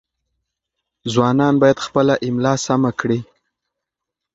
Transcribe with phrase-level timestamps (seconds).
[1.13, 3.19] ځوانان باید خپله املاء سمه کړي.